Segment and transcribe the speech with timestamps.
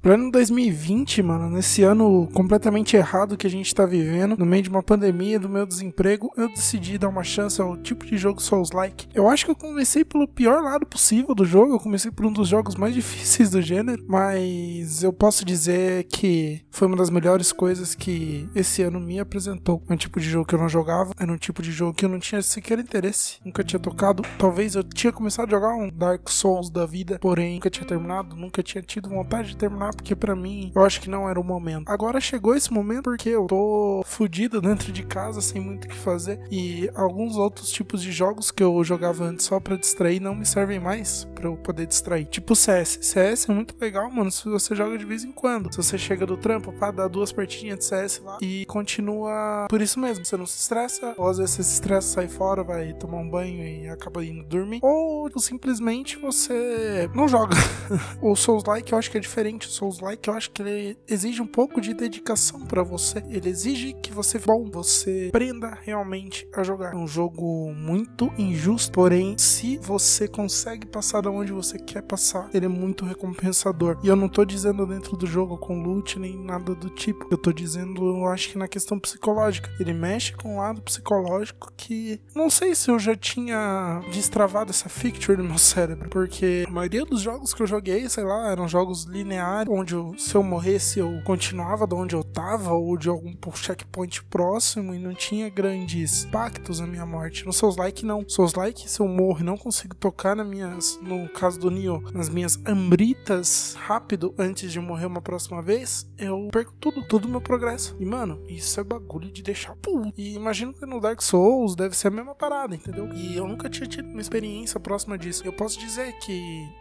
[0.00, 4.68] Plano 2020, mano, nesse ano completamente errado que a gente tá vivendo, no meio de
[4.68, 9.08] uma pandemia, do meu desemprego, eu decidi dar uma chance ao tipo de jogo Souls-like.
[9.12, 12.32] Eu acho que eu comecei pelo pior lado possível do jogo, eu comecei por um
[12.32, 17.50] dos jogos mais difíceis do gênero, mas eu posso dizer que foi uma das melhores
[17.50, 19.82] coisas que esse ano me apresentou.
[19.88, 22.04] É um tipo de jogo que eu não jogava, era um tipo de jogo que
[22.04, 24.22] eu não tinha sequer interesse, nunca tinha tocado.
[24.38, 28.36] Talvez eu tinha começado a jogar um Dark Souls da vida, porém nunca tinha terminado,
[28.36, 31.44] nunca tinha tido vontade de terminar porque para mim eu acho que não era o
[31.44, 31.88] momento.
[31.88, 35.94] Agora chegou esse momento porque eu tô fudido dentro de casa sem muito o que
[35.94, 40.34] fazer e alguns outros tipos de jogos que eu jogava antes só para distrair não
[40.34, 42.24] me servem mais para eu poder distrair.
[42.24, 42.98] Tipo CS.
[43.00, 45.70] CS é muito legal, mano, se você joga de vez em quando.
[45.72, 49.80] Se você chega do trampo, pá, dá duas partidinhas de CS lá e continua por
[49.80, 50.24] isso mesmo.
[50.24, 53.30] Você não se estressa, ou às vezes você se estressa, sai fora, vai tomar um
[53.30, 54.80] banho e acaba indo dormir.
[54.82, 57.56] Ou tipo, simplesmente você não joga.
[58.20, 59.68] o Souls Like eu acho que é diferente.
[59.68, 63.22] O Souls Like eu acho que ele exige um pouco de dedicação para você.
[63.28, 66.94] Ele exige que você, bom, você aprenda realmente a jogar.
[66.94, 72.48] É um jogo muito injusto, porém, se você consegue passar onde você quer passar.
[72.54, 73.98] Ele é muito recompensador.
[74.02, 77.26] E eu não tô dizendo dentro do jogo com loot nem nada do tipo.
[77.30, 79.70] Eu tô dizendo, eu acho que na questão psicológica.
[79.78, 84.88] Ele mexe com um lado psicológico que não sei se eu já tinha destravado essa
[84.88, 88.68] fixture no meu cérebro, porque a maioria dos jogos que eu joguei, sei lá, eram
[88.68, 93.08] jogos lineares, onde eu, se eu morresse eu continuava de onde eu tava ou de
[93.08, 97.46] algum checkpoint próximo e não tinha grandes impactos na minha morte.
[97.46, 98.28] No Souls Like não.
[98.28, 102.02] Souls Like, se eu morro e não consigo tocar na minhas, no caso do Neo,
[102.14, 107.40] nas minhas ambritas rápido antes de morrer uma próxima vez, eu perco tudo, todo meu
[107.40, 107.96] progresso.
[107.98, 110.12] E mano, isso é bagulho de deixar puto.
[110.16, 113.08] E imagino que no Dark Souls deve ser a mesma parada, entendeu?
[113.14, 115.42] E eu nunca tinha tido uma experiência próxima disso.
[115.44, 116.40] Eu posso dizer que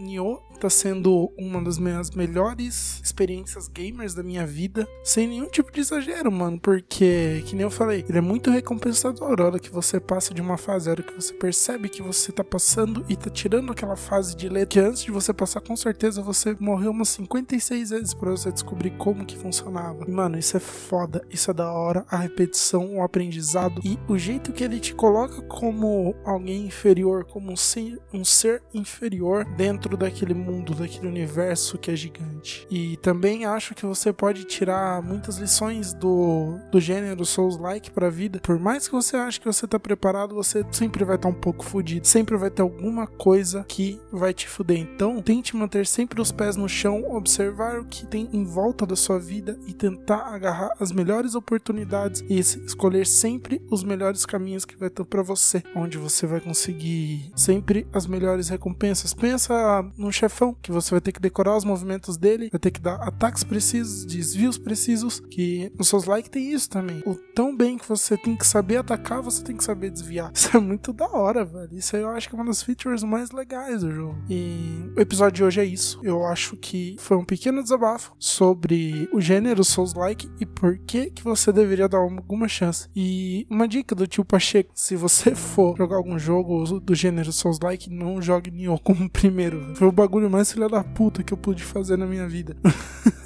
[0.00, 5.70] Nioh tá sendo uma das minhas melhores experiências gamers da minha vida, sem nenhum tipo
[5.70, 9.38] de exagero, mano, porque, que nem eu falei, ele é muito recompensador.
[9.40, 12.32] A hora que você passa de uma fase, a hora que você percebe que você
[12.32, 15.60] tá passando e tá tirando aquela fase fase de letra, que antes de você passar,
[15.60, 20.04] com certeza você morreu umas 56 vezes para você descobrir como que funcionava.
[20.08, 24.18] E, mano, isso é foda, isso é da hora, a repetição, o aprendizado e o
[24.18, 29.96] jeito que ele te coloca como alguém inferior, como um ser, um ser inferior dentro
[29.96, 32.66] daquele mundo, daquele universo que é gigante.
[32.68, 38.40] E também acho que você pode tirar muitas lições do, do gênero Souls-like pra vida.
[38.40, 41.40] Por mais que você ache que você tá preparado, você sempre vai estar tá um
[41.40, 44.78] pouco fodido, sempre vai ter alguma coisa que vai te fuder.
[44.78, 48.96] Então, tente manter sempre os pés no chão, observar o que tem em volta da
[48.96, 54.76] sua vida e tentar agarrar as melhores oportunidades e escolher sempre os melhores caminhos que
[54.76, 59.12] vai ter para você, onde você vai conseguir sempre as melhores recompensas.
[59.14, 59.54] Pensa
[59.96, 62.96] num chefão que você vai ter que decorar os movimentos dele, vai ter que dar
[62.96, 67.02] ataques precisos, desvios precisos, que nos seus likes tem isso também.
[67.06, 70.30] O tão bem que você tem que saber atacar, você tem que saber desviar.
[70.38, 71.70] Isso é muito da hora, velho.
[71.74, 74.18] Isso eu acho que é uma das features mais legais do jogo.
[74.30, 75.98] E o episódio de hoje é isso.
[76.02, 81.22] Eu acho que foi um pequeno desabafo sobre o gênero Souls-like e por que, que
[81.24, 82.88] você deveria dar alguma chance.
[82.94, 87.90] E uma dica do tio Pacheco: se você for jogar algum jogo do gênero Souls-like,
[87.90, 89.74] não jogue Nioh como primeiro.
[89.74, 92.56] Foi o bagulho mais filha da puta que eu pude fazer na minha vida.